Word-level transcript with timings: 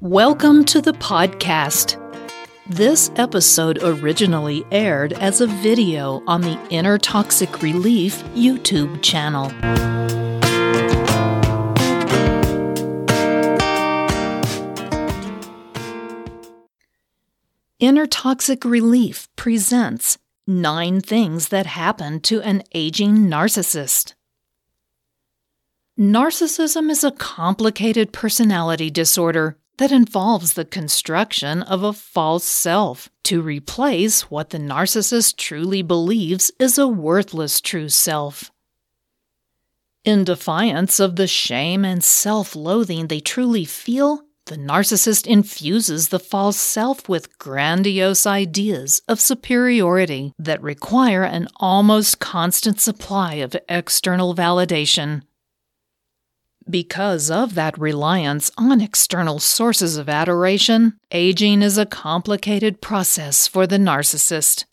Welcome 0.00 0.64
to 0.66 0.80
the 0.80 0.92
podcast. 0.92 1.96
This 2.68 3.10
episode 3.16 3.82
originally 3.82 4.64
aired 4.70 5.12
as 5.14 5.40
a 5.40 5.48
video 5.48 6.22
on 6.28 6.42
the 6.42 6.56
Inner 6.70 6.98
Toxic 6.98 7.62
Relief 7.62 8.22
YouTube 8.26 9.02
channel. 9.02 9.50
Inner 17.80 18.06
Toxic 18.06 18.64
Relief 18.64 19.28
presents 19.34 20.16
Nine 20.46 21.00
Things 21.00 21.48
That 21.48 21.66
Happen 21.66 22.20
to 22.20 22.40
an 22.42 22.62
Aging 22.72 23.26
Narcissist. 23.26 24.14
Narcissism 25.98 26.88
is 26.88 27.02
a 27.02 27.10
complicated 27.10 28.12
personality 28.12 28.90
disorder 28.90 29.56
that 29.78 29.92
involves 29.92 30.52
the 30.52 30.64
construction 30.64 31.62
of 31.62 31.82
a 31.82 31.92
false 31.92 32.44
self 32.44 33.08
to 33.24 33.40
replace 33.40 34.30
what 34.30 34.50
the 34.50 34.58
narcissist 34.58 35.36
truly 35.36 35.82
believes 35.82 36.50
is 36.58 36.78
a 36.78 36.86
worthless 36.86 37.60
true 37.60 37.88
self. 37.88 38.50
In 40.04 40.24
defiance 40.24 41.00
of 41.00 41.16
the 41.16 41.26
shame 41.26 41.84
and 41.84 42.02
self 42.02 42.54
loathing 42.54 43.06
they 43.06 43.20
truly 43.20 43.64
feel, 43.64 44.22
the 44.46 44.56
narcissist 44.56 45.26
infuses 45.26 46.08
the 46.08 46.18
false 46.18 46.56
self 46.56 47.08
with 47.08 47.38
grandiose 47.38 48.26
ideas 48.26 49.02
of 49.06 49.20
superiority 49.20 50.32
that 50.38 50.62
require 50.62 51.22
an 51.22 51.48
almost 51.56 52.18
constant 52.18 52.80
supply 52.80 53.34
of 53.34 53.54
external 53.68 54.34
validation. 54.34 55.22
Because 56.68 57.30
of 57.30 57.54
that 57.54 57.78
reliance 57.78 58.50
on 58.58 58.80
external 58.80 59.38
sources 59.38 59.96
of 59.96 60.08
adoration, 60.08 60.98
aging 61.10 61.62
is 61.62 61.78
a 61.78 61.86
complicated 61.86 62.80
process 62.80 63.46
for 63.46 63.66
the 63.66 63.78
narcissist. 63.78 64.64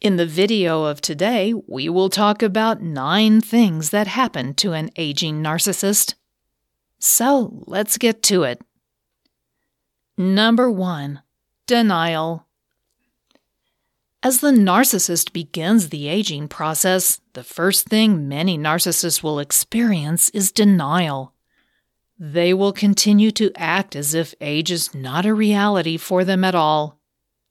In 0.00 0.16
the 0.16 0.26
video 0.26 0.84
of 0.84 1.00
today, 1.00 1.54
we 1.66 1.88
will 1.88 2.08
talk 2.08 2.42
about 2.42 2.82
nine 2.82 3.40
things 3.40 3.90
that 3.90 4.06
happen 4.06 4.54
to 4.54 4.72
an 4.72 4.90
aging 4.96 5.42
narcissist 5.42 6.14
so 7.04 7.64
let's 7.66 7.98
get 7.98 8.22
to 8.24 8.44
it. 8.44 8.62
Number 10.16 10.70
one, 10.70 11.20
denial. 11.66 12.46
As 14.22 14.40
the 14.40 14.52
narcissist 14.52 15.32
begins 15.32 15.88
the 15.88 16.08
aging 16.08 16.48
process, 16.48 17.20
the 17.32 17.42
first 17.42 17.88
thing 17.88 18.28
many 18.28 18.56
narcissists 18.56 19.22
will 19.22 19.38
experience 19.38 20.28
is 20.30 20.52
denial. 20.52 21.32
They 22.18 22.54
will 22.54 22.72
continue 22.72 23.32
to 23.32 23.50
act 23.56 23.96
as 23.96 24.14
if 24.14 24.34
age 24.40 24.70
is 24.70 24.94
not 24.94 25.26
a 25.26 25.34
reality 25.34 25.96
for 25.96 26.24
them 26.24 26.44
at 26.44 26.54
all. 26.54 27.00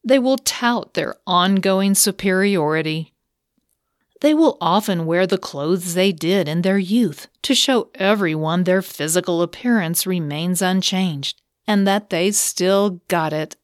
They 0.04 0.18
will 0.18 0.38
tout 0.38 0.94
their 0.94 1.16
ongoing 1.28 1.94
superiority 1.94 3.12
they 4.22 4.34
will 4.36 4.58
often 4.62 5.06
wear 5.06 5.28
the 5.28 5.38
clothes 5.38 5.96
they 5.96 6.12
did 6.12 6.48
in 6.48 6.62
their 6.62 6.78
youth 6.78 7.28
to 7.42 7.56
show 7.56 7.90
everyone 7.96 8.64
their 8.64 8.84
physical 8.84 9.42
appearance 9.42 10.08
remains 10.08 10.62
unchanged 10.62 11.42
and 11.68 11.88
that 11.88 12.12
they 12.12 12.32
still 12.32 13.02
got 13.08 13.34
it. 13.34 13.56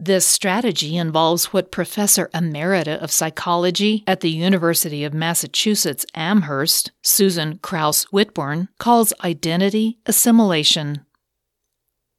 This 0.00 0.26
strategy 0.26 0.96
involves 0.96 1.52
what 1.52 1.70
Professor 1.70 2.28
Emerita 2.34 2.98
of 2.98 3.12
Psychology 3.12 4.02
at 4.06 4.20
the 4.20 4.30
University 4.30 5.04
of 5.04 5.14
Massachusetts 5.14 6.04
Amherst, 6.14 6.90
Susan 7.02 7.58
Krauss 7.58 8.04
Whitbourne, 8.06 8.68
calls 8.78 9.12
identity 9.22 9.98
assimilation. 10.04 11.06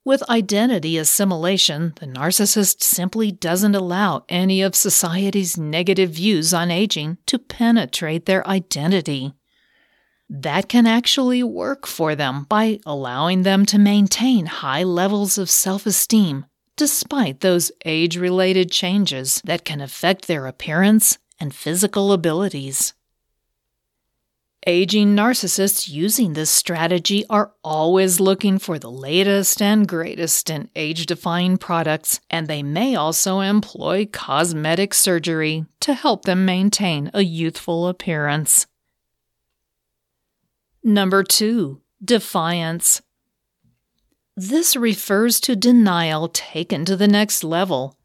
With 0.06 0.28
identity 0.30 0.98
assimilation, 0.98 1.94
the 2.00 2.06
narcissist 2.06 2.82
simply 2.82 3.32
doesn't 3.32 3.76
allow 3.76 4.23
any 4.30 4.61
of 4.61 4.76
society's 4.76 5.58
negative 5.58 6.11
views 6.11 6.54
on 6.54 6.72
aging 6.72 7.17
to 7.26 7.39
penetrate 7.39 8.26
their 8.26 8.48
identity. 8.48 9.33
That 10.30 10.70
can 10.70 10.88
actually 10.88 11.44
work 11.44 11.86
for 11.86 12.16
them 12.16 12.45
by 12.48 12.80
allowing 12.86 13.44
them 13.44 13.66
to 13.66 13.78
maintain 13.78 14.45
high 14.45 14.83
levels 14.83 15.38
of 15.38 15.49
self 15.49 15.86
esteem 15.86 16.45
despite 16.75 17.39
those 17.39 17.71
age 17.86 18.17
related 18.17 18.71
changes 18.71 19.41
that 19.45 19.65
can 19.65 19.81
affect 19.81 20.27
their 20.27 20.45
appearance 20.47 21.17
and 21.39 21.53
physical 21.53 22.11
abilities. 22.11 22.93
Aging 24.67 25.15
narcissists 25.15 25.87
using 25.87 26.33
this 26.33 26.49
strategy 26.49 27.23
are 27.30 27.53
always 27.63 28.19
looking 28.19 28.58
for 28.58 28.80
the 28.80 28.89
latest 28.89 29.61
and 29.61 29.87
greatest 29.87 30.49
in 30.49 30.69
age 30.75 31.05
defying 31.05 31.58
products, 31.58 32.19
and 32.31 32.47
they 32.47 32.63
may 32.63 32.95
also 32.95 33.42
employ 33.42 34.07
cosmetic 34.11 34.95
surgery 34.95 35.65
to 35.81 35.93
help 35.93 36.25
them 36.25 36.45
maintain 36.45 37.11
a 37.13 37.21
youthful 37.21 37.87
appearance. 37.87 38.65
Number 40.83 41.23
two, 41.23 41.81
defiance. 42.03 43.03
This 44.38 44.76
refers 44.76 45.40
to 45.42 45.56
denial 45.56 46.28
taken 46.28 46.84
to 46.86 46.98
the 46.98 47.08
next 47.08 47.44
level. 47.44 47.98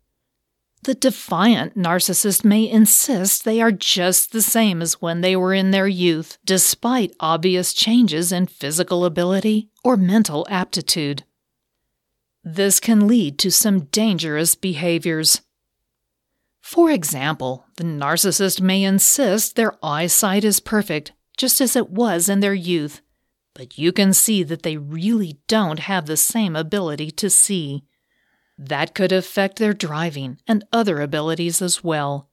The 0.85 0.95
defiant 0.95 1.77
narcissist 1.77 2.45
may 2.45 2.71
insist 2.71 3.45
they 3.45 3.61
are 3.61 3.73
just 3.73 4.33
the 4.33 4.41
same 4.41 4.81
as 4.81 5.03
when 5.03 5.21
they 5.21 5.35
were 5.37 5.53
in 5.53 5.73
their 5.73 5.89
youth, 5.89 6.39
despite 6.45 7.17
obvious 7.21 7.75
changes 7.75 8.33
in 8.33 8.47
physical 8.47 9.05
ability 9.05 9.71
or 9.85 9.97
mental 9.97 10.47
aptitude. 10.49 11.25
This 12.43 12.81
can 12.81 13.07
lead 13.07 13.39
to 13.41 13.51
some 13.51 13.87
dangerous 13.87 14.55
behaviors. 14.55 15.43
For 16.61 16.91
example, 16.91 17.67
the 17.77 17.85
narcissist 17.85 18.61
may 18.61 18.85
insist 18.85 19.57
their 19.57 19.75
eyesight 19.83 20.45
is 20.45 20.61
perfect, 20.61 21.13
just 21.37 21.61
as 21.61 21.75
it 21.75 21.91
was 21.91 22.29
in 22.29 22.41
their 22.41 22.55
youth, 22.55 23.03
but 23.61 23.77
you 23.77 23.93
can 23.93 24.15
see 24.15 24.43
that 24.43 24.63
they 24.63 24.79
really 24.79 25.37
don't 25.47 25.81
have 25.81 26.07
the 26.07 26.17
same 26.17 26.57
ability 26.57 27.11
to 27.11 27.29
see. 27.29 27.85
That 28.57 28.95
could 28.95 29.13
affect 29.13 29.59
their 29.59 29.75
driving 29.75 30.39
and 30.49 30.65
other 30.73 31.03
abilities 31.03 31.61
as 31.61 31.85
well. 31.85 32.31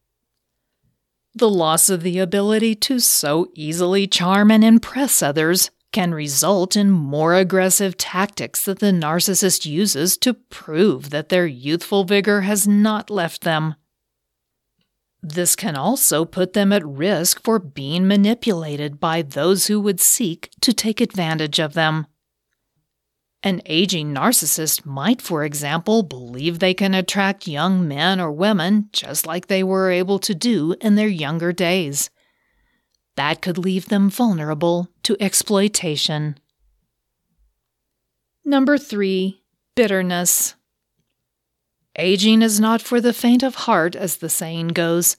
The 1.35 1.49
loss 1.49 1.89
of 1.89 2.01
the 2.01 2.19
ability 2.19 2.75
to 2.75 3.01
so 3.01 3.51
easily 3.53 4.07
charm 4.07 4.49
and 4.51 4.63
impress 4.63 5.21
others 5.21 5.69
can 5.91 6.13
result 6.13 6.77
in 6.77 6.91
more 6.91 7.35
aggressive 7.35 7.97
tactics 7.97 8.63
that 8.63 8.79
the 8.79 8.93
narcissist 8.93 9.65
uses 9.65 10.15
to 10.19 10.33
prove 10.33 11.09
that 11.09 11.27
their 11.27 11.45
youthful 11.45 12.05
vigor 12.05 12.43
has 12.43 12.65
not 12.65 13.09
left 13.09 13.41
them. 13.41 13.75
This 15.29 15.57
can 15.57 15.75
also 15.75 16.23
put 16.23 16.53
them 16.53 16.71
at 16.71 16.87
risk 16.87 17.43
for 17.43 17.59
being 17.59 18.07
manipulated 18.07 18.97
by 18.97 19.21
those 19.21 19.67
who 19.67 19.81
would 19.81 19.99
seek 19.99 20.49
to 20.61 20.71
take 20.71 21.01
advantage 21.01 21.59
of 21.59 21.73
them. 21.73 22.07
An 23.43 23.61
aging 23.65 24.13
narcissist 24.13 24.85
might, 24.85 25.21
for 25.21 25.43
example, 25.43 26.01
believe 26.01 26.59
they 26.59 26.73
can 26.73 26.93
attract 26.93 27.45
young 27.45 27.85
men 27.85 28.21
or 28.21 28.31
women 28.31 28.87
just 28.93 29.27
like 29.27 29.47
they 29.47 29.63
were 29.63 29.91
able 29.91 30.17
to 30.19 30.33
do 30.33 30.75
in 30.79 30.95
their 30.95 31.09
younger 31.09 31.51
days. 31.51 32.09
That 33.17 33.41
could 33.41 33.57
leave 33.57 33.89
them 33.89 34.09
vulnerable 34.09 34.87
to 35.03 35.17
exploitation. 35.19 36.37
Number 38.45 38.77
three, 38.77 39.43
bitterness. 39.75 40.55
Aging 41.97 42.43
is 42.43 42.59
not 42.59 42.81
for 42.81 43.01
the 43.01 43.13
faint 43.13 43.41
of 43.41 43.55
heart, 43.55 43.95
as 43.95 44.17
the 44.17 44.29
saying 44.29 44.69
goes. 44.69 45.17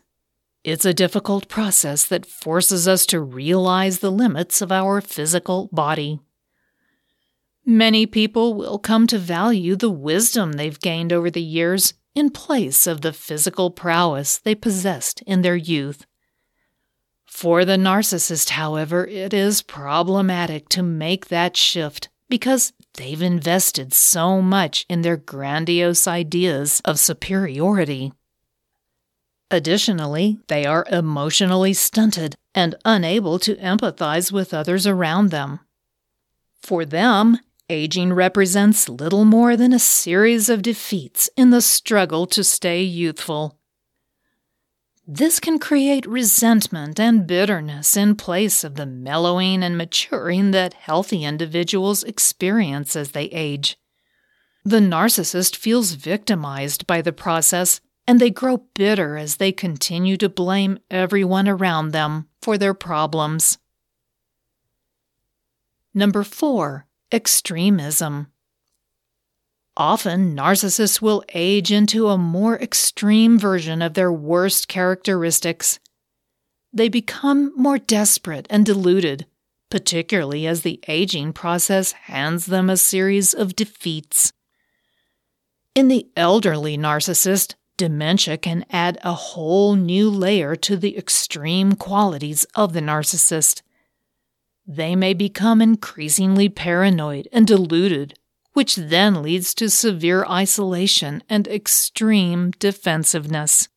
It's 0.63 0.85
a 0.85 0.95
difficult 0.95 1.49
process 1.49 2.05
that 2.05 2.27
forces 2.27 2.87
us 2.87 3.05
to 3.07 3.21
realize 3.21 3.99
the 3.99 4.13
limits 4.13 4.63
of 4.63 4.71
our 4.71 5.01
physical 5.01 5.69
body. 5.73 6.21
Many 7.65 8.07
people 8.07 8.55
will 8.55 8.79
come 8.79 9.07
to 9.09 9.19
value 9.19 9.75
the 9.75 9.91
wisdom 9.91 10.53
they've 10.53 10.79
gained 10.79 11.13
over 11.13 11.31
the 11.31 11.43
years 11.43 11.95
in 12.15 12.31
place 12.31 12.87
of 12.87 13.01
the 13.01 13.13
physical 13.13 13.71
prowess 13.71 14.39
they 14.39 14.55
possessed 14.55 15.23
in 15.23 15.43
their 15.43 15.57
youth. 15.57 16.07
For 17.27 17.65
the 17.65 17.77
narcissist, 17.77 18.51
however, 18.51 19.07
it 19.07 19.35
is 19.35 19.63
problematic 19.63 20.69
to 20.71 20.83
make 20.83 21.27
that 21.29 21.57
shift 21.57 22.09
because 22.29 22.73
they've 22.99 23.23
invested 23.23 23.93
so 23.95 24.43
much 24.43 24.85
in 24.89 25.01
their 25.01 25.17
grandiose 25.17 26.07
ideas 26.07 26.83
of 26.85 26.99
superiority. 26.99 28.13
Additionally, 29.51 30.39
they 30.49 30.67
are 30.67 30.85
emotionally 30.91 31.73
stunted 31.73 32.37
and 32.55 32.75
unable 32.85 33.39
to 33.39 33.57
empathize 33.57 34.31
with 34.31 34.53
others 34.53 34.87
around 34.87 35.31
them. 35.31 35.61
For 36.61 36.85
them, 36.85 37.39
Aging 37.71 38.15
represents 38.15 38.89
little 38.89 39.27
more 39.27 39.55
than 39.55 39.75
a 39.75 39.79
series 39.79 40.49
of 40.49 40.63
defeats 40.63 41.29
in 41.37 41.51
the 41.51 41.61
struggle 41.61 42.27
to 42.29 42.43
stay 42.43 42.81
youthful. 42.83 43.58
This 45.11 45.41
can 45.41 45.59
create 45.59 46.05
resentment 46.05 47.01
and 47.01 47.27
bitterness 47.27 47.97
in 47.97 48.15
place 48.15 48.63
of 48.63 48.75
the 48.75 48.85
mellowing 48.85 49.63
and 49.63 49.79
maturing 49.79 50.51
that 50.51 50.75
healthy 50.75 51.25
individuals 51.25 52.05
experience 52.05 52.95
as 52.95 53.13
they 53.13 53.25
age. 53.25 53.79
The 54.67 54.81
narcissist 54.81 55.57
feels 55.57 55.93
victimized 55.93 56.87
by 56.87 57.01
the 57.01 57.15
process 57.15 57.81
and 58.07 58.21
they 58.21 58.29
grow 58.29 58.59
bitter 58.75 59.17
as 59.17 59.37
they 59.37 59.51
continue 59.51 60.19
to 60.19 60.29
blame 60.29 60.79
everyone 60.91 61.49
around 61.49 61.93
them 61.93 62.29
for 62.43 62.59
their 62.59 62.75
problems. 62.75 63.57
Number 65.95 66.23
four, 66.23 66.87
extremism. 67.11 68.27
Often, 69.79 70.35
narcissists 70.35 71.01
will 71.01 71.23
age 71.35 71.71
into 71.71 72.09
a 72.09 72.19
more 72.19 72.59
extreme 72.61 73.39
version 73.39 73.81
of 73.81 73.95
their 73.95 74.11
worst 74.11 74.67
characteristics. 74.67 75.79
They 76.73 76.89
become 76.89 77.53
more 77.57 77.79
desperate 77.79 78.49
and 78.51 78.67
deluded, 78.67 79.27
particularly 79.71 80.49
as 80.49 80.63
the 80.63 80.81
aging 80.89 81.33
process 81.33 81.93
hands 81.93 82.47
them 82.47 82.69
a 82.69 82.77
series 82.77 83.33
of 83.33 83.55
defeats. 83.55 84.33
In 85.77 85.87
the 85.87 86.09
elderly 86.17 86.77
narcissist, 86.77 87.55
dementia 87.77 88.37
can 88.37 88.65
add 88.71 88.99
a 89.05 89.13
whole 89.13 89.77
new 89.77 90.11
layer 90.11 90.57
to 90.57 90.77
the 90.77 90.99
extreme 90.99 91.75
qualities 91.77 92.45
of 92.57 92.73
the 92.73 92.81
narcissist. 92.81 93.63
They 94.67 94.97
may 94.97 95.15
become 95.15 95.63
increasingly 95.63 96.49
paranoid 96.49 97.29
and 97.33 97.47
deluded 97.47 98.18
which 98.59 98.75
then 98.75 99.23
leads 99.23 99.55
to 99.55 99.71
severe 99.71 100.25
isolation 100.25 101.23
and 101.29 101.47
extreme 101.47 102.51
defensiveness. 102.59 103.69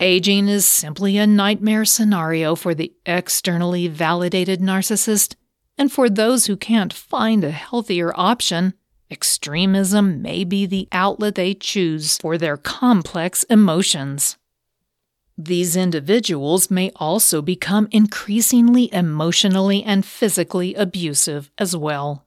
Aging 0.00 0.48
is 0.48 0.64
simply 0.64 1.18
a 1.18 1.26
nightmare 1.26 1.84
scenario 1.84 2.54
for 2.54 2.74
the 2.74 2.94
externally 3.04 3.88
validated 3.88 4.60
narcissist, 4.60 5.34
and 5.76 5.92
for 5.92 6.08
those 6.08 6.46
who 6.46 6.56
can't 6.56 6.94
find 6.94 7.44
a 7.44 7.50
healthier 7.50 8.10
option, 8.18 8.72
extremism 9.10 10.22
may 10.22 10.42
be 10.42 10.64
the 10.64 10.88
outlet 10.90 11.34
they 11.34 11.52
choose 11.52 12.16
for 12.16 12.38
their 12.38 12.56
complex 12.56 13.42
emotions. 13.50 14.38
These 15.36 15.76
individuals 15.76 16.70
may 16.70 16.90
also 16.96 17.42
become 17.42 17.86
increasingly 17.90 18.90
emotionally 18.94 19.84
and 19.84 20.06
physically 20.06 20.74
abusive 20.74 21.50
as 21.58 21.76
well. 21.76 22.24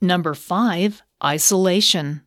Number 0.00 0.34
five, 0.34 1.02
isolation. 1.24 2.22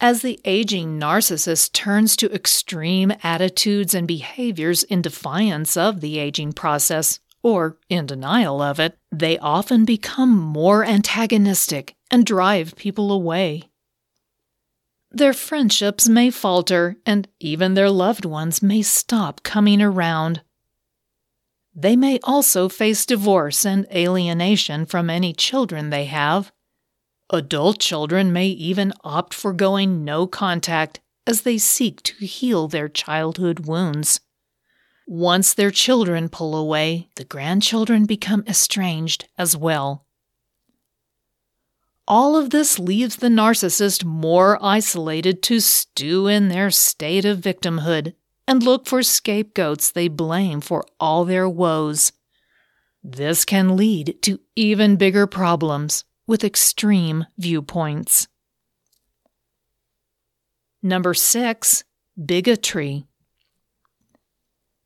As 0.00 0.22
the 0.22 0.40
aging 0.44 0.98
narcissist 0.98 1.72
turns 1.72 2.16
to 2.16 2.32
extreme 2.32 3.12
attitudes 3.22 3.94
and 3.94 4.06
behaviors 4.06 4.84
in 4.84 5.02
defiance 5.02 5.76
of 5.76 6.00
the 6.00 6.18
aging 6.18 6.52
process, 6.52 7.18
or 7.42 7.78
in 7.88 8.06
denial 8.06 8.60
of 8.62 8.78
it, 8.78 8.96
they 9.10 9.38
often 9.38 9.84
become 9.84 10.36
more 10.36 10.84
antagonistic 10.84 11.94
and 12.10 12.24
drive 12.24 12.76
people 12.76 13.12
away. 13.12 13.70
Their 15.10 15.32
friendships 15.32 16.08
may 16.08 16.30
falter, 16.30 16.96
and 17.06 17.26
even 17.40 17.74
their 17.74 17.90
loved 17.90 18.24
ones 18.24 18.62
may 18.62 18.82
stop 18.82 19.42
coming 19.42 19.80
around. 19.80 20.42
They 21.80 21.94
may 21.94 22.18
also 22.24 22.68
face 22.68 23.06
divorce 23.06 23.64
and 23.64 23.86
alienation 23.94 24.84
from 24.84 25.08
any 25.08 25.32
children 25.32 25.90
they 25.90 26.06
have. 26.06 26.50
Adult 27.30 27.78
children 27.78 28.32
may 28.32 28.48
even 28.48 28.92
opt 29.04 29.32
for 29.32 29.52
going 29.52 30.04
no 30.04 30.26
contact 30.26 30.98
as 31.24 31.42
they 31.42 31.56
seek 31.56 32.02
to 32.02 32.26
heal 32.26 32.66
their 32.66 32.88
childhood 32.88 33.66
wounds. 33.66 34.18
Once 35.06 35.54
their 35.54 35.70
children 35.70 36.28
pull 36.28 36.56
away, 36.56 37.10
the 37.14 37.24
grandchildren 37.24 38.06
become 38.06 38.42
estranged 38.48 39.28
as 39.38 39.56
well. 39.56 40.04
All 42.08 42.36
of 42.36 42.50
this 42.50 42.80
leaves 42.80 43.16
the 43.16 43.28
narcissist 43.28 44.04
more 44.04 44.58
isolated 44.60 45.44
to 45.44 45.60
stew 45.60 46.26
in 46.26 46.48
their 46.48 46.72
state 46.72 47.24
of 47.24 47.38
victimhood 47.38 48.14
and 48.48 48.62
look 48.62 48.86
for 48.86 49.02
scapegoats 49.02 49.90
they 49.90 50.08
blame 50.08 50.62
for 50.62 50.82
all 50.98 51.26
their 51.26 51.46
woes. 51.46 52.12
This 53.04 53.44
can 53.44 53.76
lead 53.76 54.16
to 54.22 54.40
even 54.56 54.96
bigger 54.96 55.26
problems 55.26 56.04
with 56.26 56.42
extreme 56.42 57.26
viewpoints. 57.36 58.26
Number 60.82 61.12
six, 61.12 61.84
bigotry. 62.24 63.04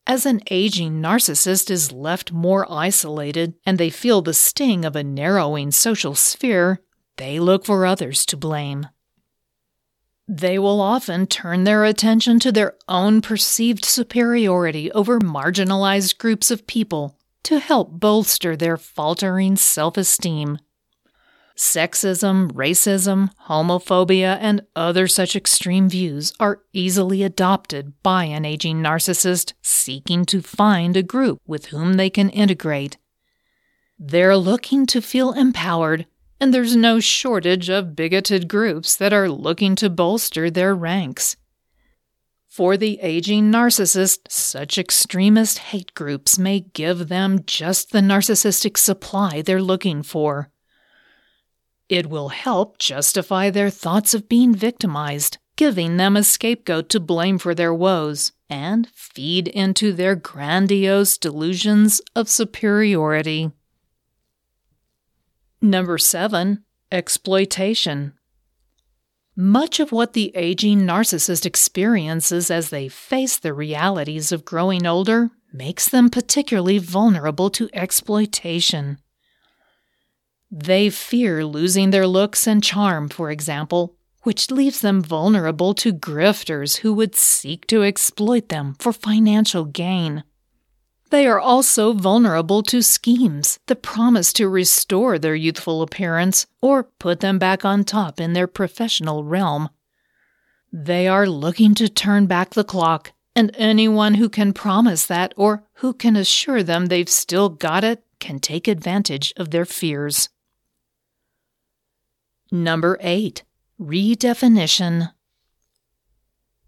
As 0.09 0.27
an 0.27 0.41
aging 0.51 1.01
narcissist 1.01 1.71
is 1.71 1.93
left 1.93 2.33
more 2.33 2.67
isolated 2.71 3.55
and 3.65 3.79
they 3.79 3.91
feel 3.91 4.23
the 4.23 4.35
sting 4.35 4.85
of 4.85 4.97
a 4.97 5.05
narrowing 5.05 5.71
social 5.71 6.17
sphere, 6.17 6.81
they 7.17 7.39
look 7.39 7.65
for 7.65 7.87
others 7.87 8.27
to 8.27 8.37
blame. 8.37 8.89
They 10.29 10.59
will 10.59 10.81
often 10.81 11.27
turn 11.27 11.65
their 11.65 11.85
attention 11.85 12.39
to 12.41 12.53
their 12.53 12.75
own 12.89 13.21
perceived 13.21 13.85
superiority 13.85 14.91
over 14.93 15.19
marginalized 15.19 16.19
groups 16.19 16.51
of 16.51 16.67
people 16.67 17.19
to 17.45 17.59
help 17.59 17.99
bolster 17.99 18.57
their 18.57 18.77
faltering 18.77 19.57
self 19.57 19.97
esteem. 19.97 20.59
Sexism, 21.57 22.51
racism, 22.53 23.31
homophobia, 23.47 24.39
and 24.41 24.63
other 24.75 25.07
such 25.07 25.37
extreme 25.37 25.89
views 25.89 26.33
are 26.41 26.63
easily 26.73 27.23
adopted 27.23 27.93
by 28.03 28.25
an 28.25 28.45
aging 28.45 28.79
narcissist 28.79 29.53
seeking 29.61 30.25
to 30.25 30.41
find 30.41 30.97
a 30.97 31.03
group 31.03 31.41
with 31.47 31.67
whom 31.67 31.95
they 31.95 32.09
can 32.09 32.31
integrate. 32.31 32.97
They're 33.99 34.37
looking 34.37 34.87
to 34.87 35.03
feel 35.03 35.33
empowered 35.33 36.07
and 36.43 36.53
there's 36.53 36.75
no 36.75 36.99
shortage 36.99 37.71
of 37.71 37.95
bigoted 37.95 38.49
groups 38.49 38.97
that 38.97 39.13
are 39.13 39.29
looking 39.29 39.77
to 39.77 39.89
bolster 39.89 40.51
their 40.51 40.75
ranks. 40.75 41.37
For 42.49 42.77
the 42.77 42.99
aging 42.99 43.53
narcissist, 43.53 44.23
such 44.29 44.77
extremist 44.77 45.59
hate 45.59 45.95
groups 45.95 46.41
may 46.41 46.59
give 46.59 47.07
them 47.07 47.45
just 47.47 47.93
the 47.93 48.01
narcissistic 48.01 48.77
supply 48.77 49.41
they're 49.41 49.63
looking 49.63 50.03
for. 50.03 50.51
It 51.89 52.11
will 52.11 52.31
help 52.31 52.77
justify 52.77 53.49
their 53.49 53.71
thoughts 53.71 54.13
of 54.13 54.29
being 54.29 54.53
victimized, 54.53 55.39
giving 55.55 55.97
them 55.97 56.17
a 56.17 56.25
scapegoat 56.25 56.89
to 56.89 56.99
blame 56.99 57.39
for 57.39 57.55
their 57.55 57.73
woes, 57.73 58.33
and 58.51 58.89
feed 58.89 59.47
into 59.47 59.93
their 59.93 60.17
grandiose 60.17 61.19
delusions 61.19 62.01
of 62.17 62.29
superiority. 62.29 63.53
Number 65.65 65.97
seven, 65.97 66.65
exploitation. 66.91 68.15
Much 69.37 69.79
of 69.79 69.93
what 69.93 70.13
the 70.13 70.33
aging 70.35 70.81
narcissist 70.81 71.47
experiences 71.47 72.51
as 72.51 72.71
they 72.71 72.89
face 72.89 73.39
the 73.39 73.55
realities 73.55 74.33
of 74.33 74.45
growing 74.45 74.85
older 74.85 75.31
makes 75.53 75.89
them 75.89 76.11
particularly 76.11 76.79
vulnerable 76.79 77.49
to 77.51 77.71
exploitation. 77.73 78.99
They 80.51 80.91
fear 80.91 81.47
losing 81.47 81.91
their 81.91 82.09
looks 82.09 82.49
and 82.49 82.63
charm, 82.63 83.09
for 83.09 83.31
example, 83.31 83.95
which 84.23 84.51
leaves 84.51 84.81
them 84.81 85.01
vulnerable 85.01 85.75
to 85.75 85.93
grifters 85.93 86.79
who 86.79 86.93
would 86.93 87.15
seek 87.15 87.69
to 87.69 87.85
exploit 87.85 88.49
them 88.49 88.75
for 88.81 88.93
financial 88.93 89.65
gain. 89.65 90.25
They 91.13 91.27
are 91.27 91.39
also 91.39 91.93
vulnerable 91.93 92.63
to 92.63 92.81
schemes 92.81 93.59
that 93.67 93.83
promise 93.83 94.33
to 94.33 94.49
restore 94.49 95.19
their 95.19 95.35
youthful 95.35 95.83
appearance 95.83 96.47
or 96.63 96.85
put 96.85 97.21
them 97.21 97.39
back 97.39 97.67
on 97.67 97.85
top 97.85 98.19
in 98.19 98.33
their 98.33 98.47
professional 98.47 99.23
realm. 99.23 99.69
They 100.73 101.07
are 101.07 101.29
looking 101.29 101.75
to 101.75 101.91
turn 101.91 102.25
back 102.25 102.55
the 102.55 102.65
clock, 102.65 103.13
and 103.37 103.55
anyone 103.59 104.15
who 104.15 104.31
can 104.31 104.55
promise 104.55 105.05
that 105.05 105.35
or 105.37 105.65
who 105.75 105.93
can 105.93 106.17
assure 106.17 106.63
them 106.63 106.87
they've 106.87 107.11
still 107.11 107.51
got 107.51 107.85
it 107.85 108.03
can 108.19 108.39
take 108.39 108.67
advantage 108.67 109.35
of 109.37 109.51
their 109.51 109.67
fears. 109.67 110.31
Number 112.51 112.97
8. 113.03 113.43
Redefinition 113.79 115.13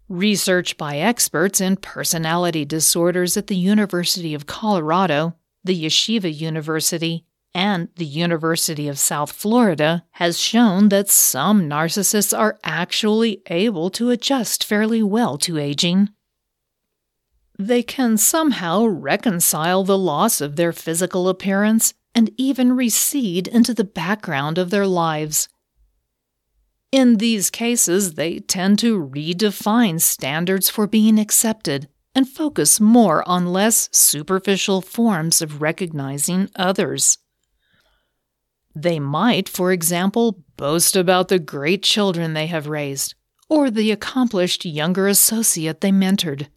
Research 0.07 0.77
by 0.77 0.97
experts 0.97 1.59
in 1.59 1.77
personality 1.77 2.63
disorders 2.63 3.37
at 3.37 3.47
the 3.47 3.55
University 3.55 4.35
of 4.35 4.45
Colorado, 4.45 5.35
the 5.63 5.85
Yeshiva 5.85 6.31
University, 6.31 7.25
and 7.55 7.87
the 7.95 8.05
University 8.05 8.87
of 8.87 8.99
South 8.99 9.31
Florida 9.31 10.05
has 10.11 10.39
shown 10.39 10.89
that 10.89 11.09
some 11.09 11.67
narcissists 11.67 12.37
are 12.37 12.59
actually 12.63 13.41
able 13.47 13.89
to 13.89 14.11
adjust 14.11 14.63
fairly 14.63 15.01
well 15.01 15.39
to 15.39 15.57
aging. 15.57 16.09
They 17.57 17.81
can 17.81 18.17
somehow 18.17 18.85
reconcile 18.85 19.83
the 19.83 19.97
loss 19.97 20.39
of 20.39 20.55
their 20.55 20.73
physical 20.73 21.27
appearance 21.29 21.95
and 22.13 22.29
even 22.37 22.75
recede 22.75 23.47
into 23.47 23.73
the 23.73 23.83
background 23.83 24.59
of 24.59 24.69
their 24.69 24.85
lives 24.85 25.49
In 26.95 27.17
these 27.17 27.49
cases, 27.49 28.13
they 28.13 28.39
tend 28.39 28.79
to 28.79 28.97
redefine 28.97 29.99
standards 29.99 30.69
for 30.69 30.87
being 30.87 31.19
accepted 31.19 31.89
and 32.15 32.25
focus 32.25 32.79
more 32.79 33.21
on 33.27 33.51
less 33.51 33.89
superficial 33.91 34.79
forms 34.79 35.41
of 35.41 35.61
recognizing 35.61 36.49
others. 36.55 37.17
They 38.73 38.97
might, 38.97 39.49
for 39.49 39.73
example, 39.73 40.45
boast 40.55 40.95
about 40.95 41.27
the 41.27 41.37
great 41.37 41.83
children 41.83 42.31
they 42.31 42.47
have 42.47 42.67
raised 42.67 43.13
or 43.49 43.69
the 43.69 43.91
accomplished 43.91 44.63
younger 44.63 45.09
associate 45.09 45.81
they 45.81 45.91
mentored. 45.91 46.47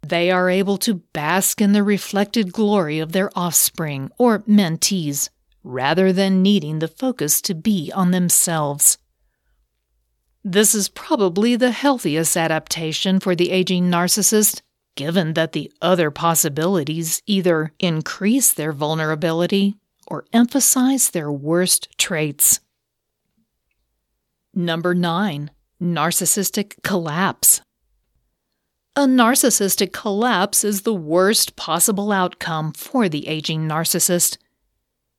They 0.00 0.30
are 0.30 0.48
able 0.48 0.78
to 0.78 1.02
bask 1.12 1.60
in 1.60 1.72
the 1.72 1.84
reflected 1.84 2.50
glory 2.50 2.98
of 2.98 3.12
their 3.12 3.30
offspring 3.36 4.10
or 4.16 4.38
mentees 4.48 5.28
rather 5.62 6.14
than 6.14 6.40
needing 6.40 6.78
the 6.78 6.88
focus 6.88 7.42
to 7.42 7.54
be 7.54 7.92
on 7.94 8.10
themselves. 8.10 8.96
This 10.50 10.74
is 10.74 10.88
probably 10.88 11.56
the 11.56 11.72
healthiest 11.72 12.34
adaptation 12.34 13.20
for 13.20 13.34
the 13.34 13.50
aging 13.50 13.90
narcissist, 13.90 14.62
given 14.96 15.34
that 15.34 15.52
the 15.52 15.70
other 15.82 16.10
possibilities 16.10 17.20
either 17.26 17.74
increase 17.78 18.54
their 18.54 18.72
vulnerability 18.72 19.76
or 20.06 20.24
emphasize 20.32 21.10
their 21.10 21.30
worst 21.30 21.88
traits. 21.98 22.60
Number 24.54 24.94
9. 24.94 25.50
Narcissistic 25.82 26.82
collapse. 26.82 27.60
A 28.96 29.02
narcissistic 29.02 29.92
collapse 29.92 30.64
is 30.64 30.80
the 30.80 30.94
worst 30.94 31.56
possible 31.56 32.10
outcome 32.10 32.72
for 32.72 33.06
the 33.06 33.28
aging 33.28 33.68
narcissist. 33.68 34.38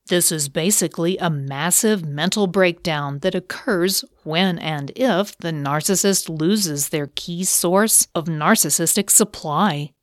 This 0.09 0.31
is 0.31 0.49
basically 0.49 1.19
a 1.19 1.29
massive 1.29 2.03
mental 2.03 2.47
breakdown 2.47 3.19
that 3.19 3.35
occurs 3.35 4.03
when 4.23 4.57
and 4.57 4.91
if 4.95 5.37
the 5.37 5.51
narcissist 5.51 6.27
loses 6.27 6.89
their 6.89 7.11
key 7.13 7.43
source 7.43 8.07
of 8.15 8.25
narcissistic 8.25 9.11
supply. 9.11 9.93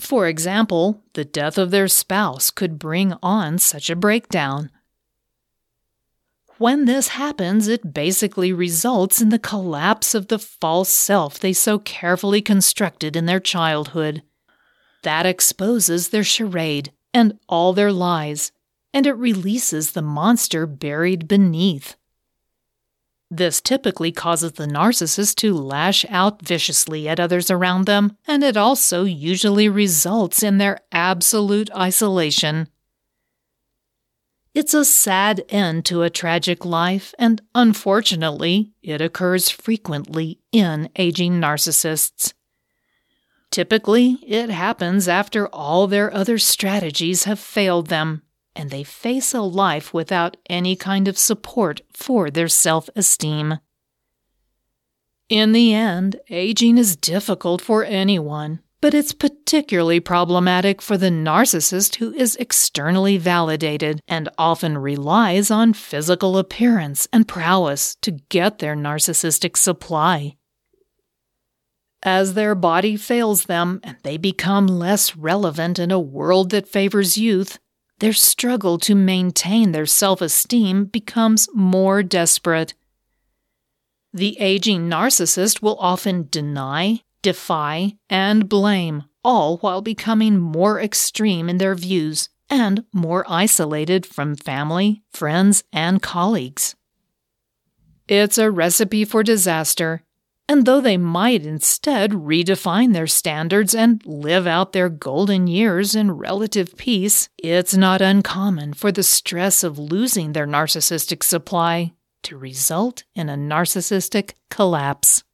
For 0.00 0.26
example, 0.26 1.02
the 1.12 1.24
death 1.26 1.58
of 1.58 1.70
their 1.70 1.86
spouse 1.86 2.50
could 2.50 2.78
bring 2.78 3.12
on 3.22 3.58
such 3.58 3.90
a 3.90 3.96
breakdown. 3.96 4.70
When 6.56 6.86
this 6.86 7.08
happens, 7.08 7.68
it 7.68 7.92
basically 7.92 8.54
results 8.54 9.20
in 9.20 9.28
the 9.28 9.38
collapse 9.38 10.14
of 10.14 10.28
the 10.28 10.38
false 10.38 10.88
self 10.88 11.38
they 11.38 11.52
so 11.52 11.78
carefully 11.78 12.40
constructed 12.40 13.16
in 13.16 13.26
their 13.26 13.40
childhood. 13.40 14.22
That 15.02 15.26
exposes 15.26 16.08
their 16.08 16.24
charade 16.24 16.92
and 17.12 17.38
all 17.50 17.74
their 17.74 17.92
lies, 17.92 18.50
and 18.92 19.06
it 19.06 19.14
releases 19.14 19.92
the 19.92 20.02
monster 20.02 20.66
buried 20.66 21.28
beneath. 21.28 21.96
This 23.30 23.60
typically 23.60 24.12
causes 24.12 24.52
the 24.52 24.66
narcissist 24.66 25.36
to 25.36 25.54
lash 25.54 26.04
out 26.10 26.42
viciously 26.42 27.08
at 27.08 27.18
others 27.18 27.50
around 27.50 27.86
them, 27.86 28.16
and 28.26 28.44
it 28.44 28.56
also 28.56 29.04
usually 29.04 29.68
results 29.68 30.42
in 30.42 30.58
their 30.58 30.80
absolute 30.92 31.70
isolation 31.74 32.68
it's 34.54 34.74
a 34.74 34.84
sad 34.84 35.44
end 35.48 35.86
to 35.86 36.02
a 36.02 36.10
tragic 36.10 36.64
life, 36.64 37.14
and 37.18 37.40
unfortunately, 37.54 38.72
it 38.82 39.00
occurs 39.00 39.48
frequently 39.48 40.40
in 40.52 40.90
aging 40.96 41.40
narcissists. 41.40 42.34
Typically, 43.50 44.18
it 44.26 44.50
happens 44.50 45.08
after 45.08 45.46
all 45.48 45.86
their 45.86 46.12
other 46.12 46.36
strategies 46.38 47.24
have 47.24 47.38
failed 47.38 47.86
them, 47.86 48.22
and 48.54 48.70
they 48.70 48.84
face 48.84 49.34
a 49.34 49.40
life 49.40 49.94
without 49.94 50.36
any 50.48 50.76
kind 50.76 51.08
of 51.08 51.18
support 51.18 51.80
for 51.92 52.30
their 52.30 52.48
self 52.48 52.88
esteem. 52.94 53.58
In 55.28 55.52
the 55.52 55.72
end, 55.72 56.20
aging 56.28 56.76
is 56.76 56.96
difficult 56.96 57.62
for 57.62 57.84
anyone, 57.84 58.60
but 58.82 58.92
it's 58.92 59.12
particularly 59.12 60.00
problematic 60.00 60.82
for 60.82 60.98
the 60.98 61.08
narcissist 61.08 61.94
who 61.96 62.12
is 62.12 62.36
externally 62.36 63.16
validated 63.16 64.00
and 64.08 64.28
often 64.36 64.76
relies 64.76 65.50
on 65.50 65.72
physical 65.72 66.36
appearance 66.36 67.08
and 67.12 67.28
prowess 67.28 67.94
to 68.02 68.10
get 68.10 68.58
their 68.58 68.76
narcissistic 68.76 69.56
supply. 69.56 70.36
As 72.02 72.34
their 72.34 72.56
body 72.56 72.96
fails 72.96 73.44
them 73.44 73.80
and 73.84 73.96
they 74.02 74.16
become 74.16 74.66
less 74.66 75.16
relevant 75.16 75.78
in 75.78 75.92
a 75.92 76.00
world 76.00 76.50
that 76.50 76.68
favors 76.68 77.16
youth, 77.16 77.60
their 78.02 78.12
struggle 78.12 78.78
to 78.78 78.96
maintain 78.96 79.70
their 79.70 79.86
self 79.86 80.20
esteem 80.20 80.86
becomes 80.86 81.48
more 81.54 82.02
desperate. 82.02 82.74
The 84.12 84.36
aging 84.40 84.90
narcissist 84.90 85.62
will 85.62 85.76
often 85.78 86.26
deny, 86.28 87.02
defy, 87.22 87.92
and 88.10 88.48
blame, 88.48 89.04
all 89.22 89.58
while 89.58 89.82
becoming 89.82 90.40
more 90.40 90.80
extreme 90.80 91.48
in 91.48 91.58
their 91.58 91.76
views 91.76 92.28
and 92.50 92.84
more 92.92 93.24
isolated 93.28 94.04
from 94.04 94.34
family, 94.34 95.04
friends, 95.12 95.62
and 95.72 96.02
colleagues. 96.02 96.74
It's 98.08 98.36
a 98.36 98.50
recipe 98.50 99.04
for 99.04 99.22
disaster, 99.22 100.02
and 100.48 100.66
though 100.66 100.80
they 100.80 100.96
might 100.96 101.46
instead 101.46 102.12
redefine 102.12 102.92
their 102.92 103.06
standards 103.06 103.74
and 103.74 104.04
live 104.04 104.46
out 104.46 104.72
their 104.72 104.88
golden 104.88 105.46
years 105.46 105.94
in 105.94 106.10
relative 106.10 106.76
peace, 106.76 107.28
it's 107.38 107.76
not 107.76 108.02
uncommon 108.02 108.74
for 108.74 108.92
the 108.92 109.02
stress 109.02 109.62
of 109.62 109.78
losing 109.78 110.32
their 110.32 110.46
narcissistic 110.46 111.22
supply 111.22 111.92
to 112.24 112.36
result 112.36 113.04
in 113.14 113.28
a 113.28 113.36
narcissistic 113.36 114.32
collapse. 114.50 115.24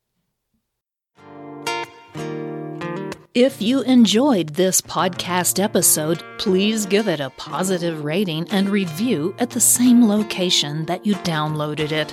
If 3.34 3.62
you 3.62 3.82
enjoyed 3.82 4.54
this 4.54 4.80
podcast 4.80 5.62
episode, 5.62 6.24
please 6.38 6.86
give 6.86 7.06
it 7.06 7.20
a 7.20 7.30
positive 7.30 8.04
rating 8.04 8.48
and 8.50 8.68
review 8.68 9.34
at 9.38 9.50
the 9.50 9.60
same 9.60 10.08
location 10.08 10.86
that 10.86 11.06
you 11.06 11.14
downloaded 11.16 11.92
it. 11.92 12.12